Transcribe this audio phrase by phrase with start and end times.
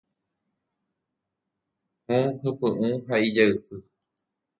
[2.05, 2.69] Hũ, hypy'ũ
[3.07, 3.77] ha ijaysy.